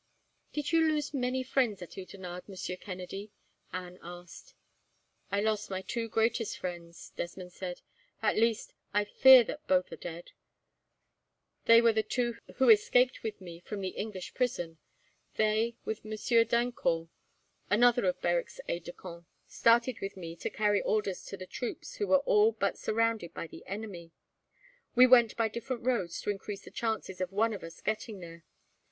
"Did 0.51 0.71
you 0.71 0.81
lose 0.83 1.13
many 1.13 1.43
friends 1.43 1.79
at 1.83 1.95
Oudenarde, 1.95 2.47
Monsieur 2.49 2.75
Kennedy?" 2.75 3.29
Anne 3.71 3.99
asked. 4.01 4.55
"I 5.29 5.41
lost 5.41 5.69
my 5.69 5.83
two 5.83 6.09
greatest 6.09 6.57
friends," 6.57 7.11
Desmond 7.15 7.51
said. 7.53 7.81
"At 8.19 8.35
least, 8.35 8.73
I 8.95 9.05
fear 9.05 9.43
that 9.43 9.67
both 9.67 9.91
are 9.91 9.95
dead. 9.97 10.31
They 11.65 11.83
were 11.83 11.93
the 11.93 12.01
two 12.01 12.37
who 12.55 12.69
escaped 12.69 13.21
with 13.21 13.39
me 13.41 13.59
from 13.59 13.81
the 13.81 13.89
English 13.89 14.33
prison. 14.33 14.79
They, 15.35 15.75
with 15.85 16.03
Monsieur 16.03 16.43
d'Eyncourt, 16.45 17.09
another 17.69 18.05
of 18.05 18.19
Berwick's 18.23 18.59
aides 18.67 18.85
de 18.85 18.93
camp, 18.93 19.27
started 19.45 19.99
with 20.01 20.17
me 20.17 20.35
to 20.37 20.49
carry 20.49 20.81
orders 20.81 21.23
to 21.25 21.37
the 21.37 21.45
troops, 21.45 21.97
who 21.97 22.07
were 22.07 22.21
all 22.25 22.53
but 22.53 22.75
surrounded 22.75 23.35
by 23.35 23.45
the 23.45 23.63
enemy. 23.67 24.13
We 24.95 25.05
went 25.05 25.37
by 25.37 25.47
different 25.49 25.85
roads, 25.85 26.19
to 26.21 26.31
increase 26.31 26.63
the 26.63 26.71
chances 26.71 27.21
of 27.21 27.31
one 27.31 27.53
of 27.53 27.63
us 27.63 27.81
getting 27.81 28.19
there. 28.19 28.43